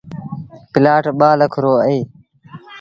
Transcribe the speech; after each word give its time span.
پلآٽ 0.73 1.03
ٻآ 1.19 1.29
لک 1.39 1.53
رو 1.63 1.73
اهي۔ 1.85 1.99